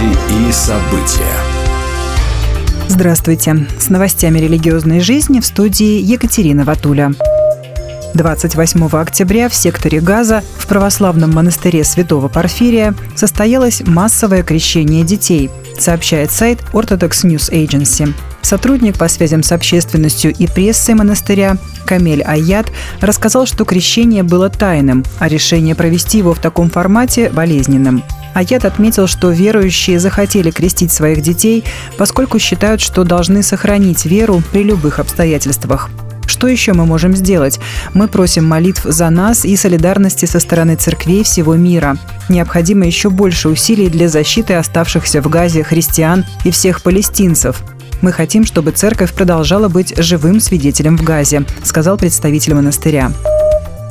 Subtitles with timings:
[0.00, 1.34] Новости и события.
[2.88, 3.66] Здравствуйте.
[3.78, 7.12] С новостями религиозной жизни в студии Екатерина Ватуля.
[8.14, 16.30] 28 октября в секторе Газа в православном монастыре Святого Порфирия состоялось массовое крещение детей, сообщает
[16.30, 18.12] сайт Orthodox News Agency.
[18.42, 25.04] Сотрудник по связям с общественностью и прессой монастыря Камель Аят рассказал, что крещение было тайным,
[25.18, 28.02] а решение провести его в таком формате– болезненным.
[28.34, 31.64] Аят отметил, что верующие захотели крестить своих детей,
[31.96, 35.90] поскольку считают, что должны сохранить веру при любых обстоятельствах.
[36.26, 37.58] Что еще мы можем сделать?
[37.92, 41.96] Мы просим молитв за нас и солидарности со стороны церквей всего мира.
[42.28, 47.62] Необходимо еще больше усилий для защиты оставшихся в Газе христиан и всех палестинцев.
[48.00, 53.12] Мы хотим, чтобы церковь продолжала быть живым свидетелем в Газе, сказал представитель монастыря.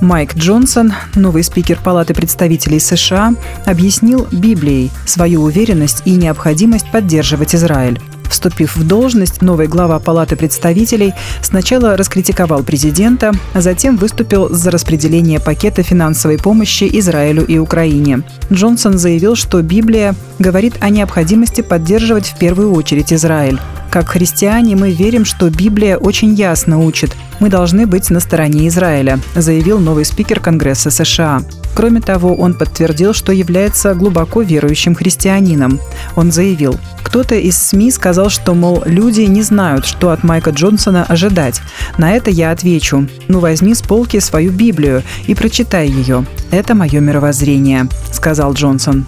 [0.02, 3.34] Майк Джонсон, новый спикер Палаты представителей США,
[3.66, 8.00] объяснил Библией свою уверенность и необходимость поддерживать Израиль.
[8.30, 15.39] Вступив в должность, новый глава Палаты представителей сначала раскритиковал президента, а затем выступил за распределение
[15.39, 18.22] пакета финансовой помощи Израилю и Украине.
[18.53, 23.59] Джонсон заявил, что Библия говорит о необходимости поддерживать в первую очередь Израиль.
[23.92, 27.16] Как христиане мы верим, что Библия очень ясно учит.
[27.40, 31.42] Мы должны быть на стороне Израиля, заявил новый спикер Конгресса США.
[31.73, 35.80] Кроме того, он подтвердил, что является глубоко верующим христианином.
[36.16, 41.03] Он заявил, кто-то из СМИ сказал, что, мол, люди не знают, что от Майка Джонсона
[41.06, 41.62] ожидать.
[41.98, 43.08] На это я отвечу.
[43.28, 46.26] Ну, возьми с полки свою Библию и прочитай ее.
[46.52, 49.08] Это мое мировоззрение, сказал Джонсон.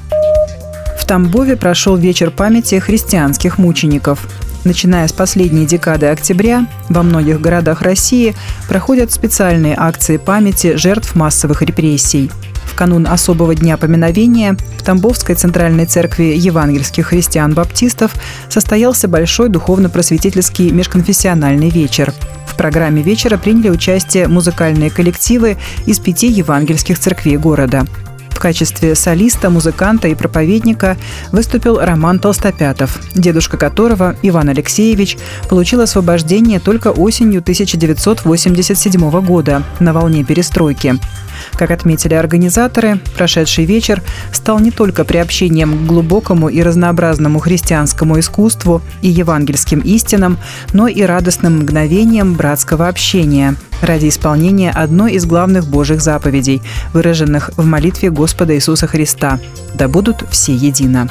[0.98, 4.28] В Тамбове прошел вечер памяти христианских мучеников.
[4.64, 8.36] Начиная с последней декады октября, во многих городах России
[8.68, 12.30] проходят специальные акции памяти жертв массовых репрессий.
[12.66, 18.14] В канун особого дня поминовения в Тамбовской центральной церкви евангельских христиан-баптистов
[18.50, 22.14] состоялся большой духовно-просветительский межконфессиональный вечер.
[22.46, 25.58] В программе вечера приняли участие музыкальные коллективы
[25.88, 27.88] из пяти евангельских церквей города–
[28.42, 30.98] качестве солиста, музыканта и проповедника
[31.32, 40.24] выступил Роман Толстопятов, дедушка которого, Иван Алексеевич, получил освобождение только осенью 1987 года на волне
[40.24, 40.96] перестройки.
[41.54, 48.82] Как отметили организаторы, прошедший вечер стал не только приобщением к глубокому и разнообразному христианскому искусству
[49.02, 50.38] и евангельским истинам,
[50.74, 56.62] но и радостным мгновением братского общения ради исполнения одной из главных Божьих заповедей,
[56.94, 59.40] выраженных в молитве Господа Иисуса Христа
[59.74, 61.10] «Да будут все едино».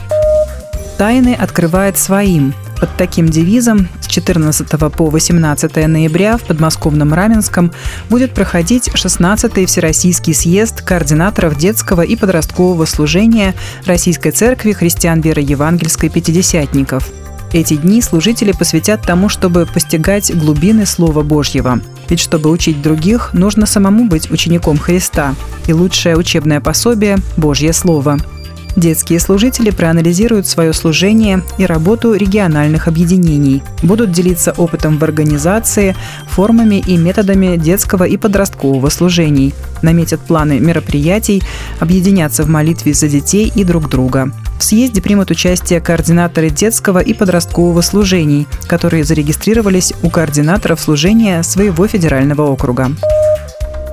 [0.99, 7.73] Тайны открывает своим– под таким девизом с 14 по 18 ноября в подмосковном Раменском
[8.09, 13.55] будет проходить 16-й Всероссийский съезд координаторов детского и подросткового служения
[13.85, 17.09] Российской Церкви христиан веры евангельской пятидесятников.
[17.53, 21.81] Эти дни служители посвятят тому, чтобы постигать глубины Слова Божьего.
[22.09, 25.35] Ведь чтобы учить других, нужно самому быть учеником Христа.
[25.67, 28.19] И лучшее учебное пособие– Божье Слово–
[28.77, 35.97] Детские служители проанализируют свое служение и работу региональных объединений, будут делиться опытом в организации,
[36.29, 41.43] формами и методами детского и подросткового служений, наметят планы мероприятий,
[41.81, 44.33] объединятся в молитве за детей и друг друга.
[44.59, 51.87] В съезде примут участие координаторы детского и подросткового служений, которые зарегистрировались у координаторов служения своего
[51.87, 52.91] федерального округа.